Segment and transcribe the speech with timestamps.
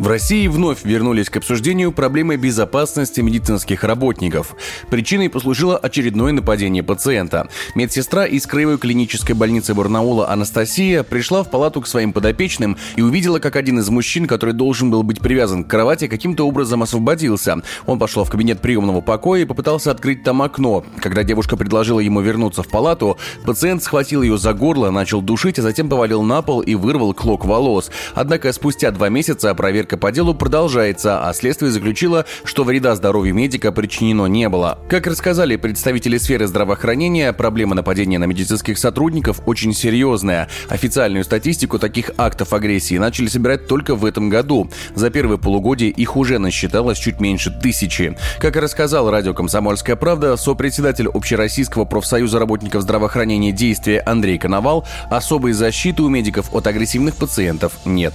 [0.00, 4.56] В России вновь вернулись к обсуждению проблемы безопасности медицинских работников.
[4.88, 7.48] Причиной послужило очередное нападение пациента.
[7.74, 13.40] Медсестра из Краевой клинической больницы Барнаула Анастасия пришла в палату к своим подопечным и увидела,
[13.40, 17.58] как один из мужчин, который должен был быть привязан к кровати, каким-то образом освободился.
[17.84, 20.82] Он пошел в кабинет приемного покоя и попытался открыть там окно.
[21.02, 25.62] Когда девушка предложила ему вернуться в палату, пациент схватил ее за горло, начал душить, а
[25.62, 27.90] затем повалил на пол и вырвал клок волос.
[28.14, 33.34] Однако спустя два месяца проверка Проверка по делу продолжается, а следствие заключило, что вреда здоровью
[33.34, 34.78] медика причинено не было.
[34.88, 40.48] Как рассказали представители сферы здравоохранения, проблема нападения на медицинских сотрудников очень серьезная.
[40.68, 44.70] Официальную статистику таких актов агрессии начали собирать только в этом году.
[44.94, 48.16] За первое полугодие их уже насчиталось чуть меньше тысячи.
[48.38, 56.02] Как рассказал радио «Комсомольская правда», сопредседатель Общероссийского профсоюза работников здравоохранения «Действия» Андрей Коновал, особой защиты
[56.02, 58.14] у медиков от агрессивных пациентов нет.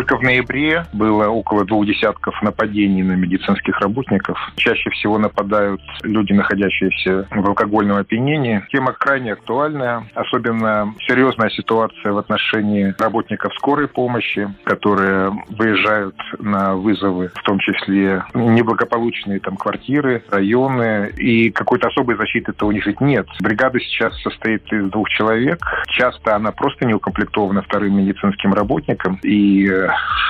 [0.00, 4.38] Только в ноябре было около двух десятков нападений на медицинских работников.
[4.56, 8.64] Чаще всего нападают люди, находящиеся в алкогольном опьянении.
[8.72, 10.06] Тема крайне актуальная.
[10.14, 18.24] Особенно серьезная ситуация в отношении работников скорой помощи, которые выезжают на вызовы, в том числе
[18.32, 21.10] неблагополучные там квартиры, районы.
[21.18, 23.26] И какой-то особой защиты-то у них ведь нет.
[23.42, 25.58] Бригада сейчас состоит из двух человек.
[25.88, 29.18] Часто она просто не укомплектована вторым медицинским работником.
[29.22, 29.68] И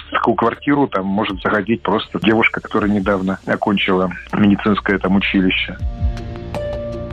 [0.09, 5.77] в такую квартиру там может заходить просто девушка, которая недавно окончила медицинское там училище.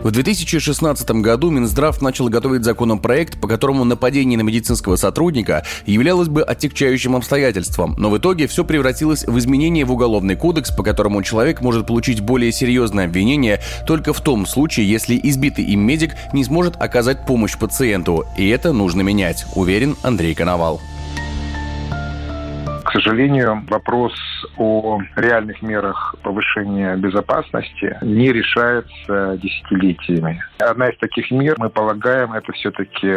[0.04, 6.44] В 2016 году Минздрав начал готовить законопроект, по которому нападение на медицинского сотрудника являлось бы
[6.44, 11.62] отягчающим обстоятельством, но в итоге все превратилось в изменение в Уголовный кодекс, по которому человек
[11.62, 16.80] может получить более серьезное обвинение только в том случае, если избитый им медик не сможет
[16.80, 20.80] оказать помощь пациенту, и это нужно менять, уверен Андрей Коновал.
[22.98, 24.14] Сожалению, вопрос
[24.58, 30.42] о реальных мерах повышения безопасности не решается десятилетиями.
[30.58, 33.08] Одна из таких мер, мы полагаем, это все-таки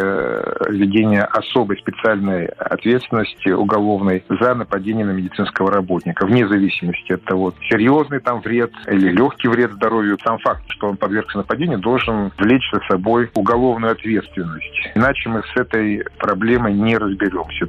[0.69, 8.19] введение особой специальной ответственности уголовной за нападение на медицинского работника, вне зависимости от того, серьезный
[8.19, 10.19] там вред или легкий вред здоровью.
[10.23, 14.91] Сам факт, что он подвергся нападению, должен влечь за собой уголовную ответственность.
[14.93, 17.65] Иначе мы с этой проблемой не разберемся.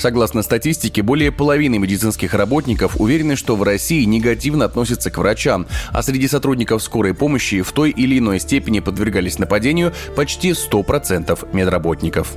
[0.00, 6.02] Согласно статистике, более половины медицинских работников уверены, что в России негативно относятся к врачам, а
[6.02, 12.32] среди сотрудников скорой помощи в той или иной степени подвергались нападению почти 100% медработников.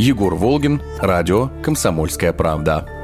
[0.00, 2.95] Егор Волгин, радио «Комсомольская правда».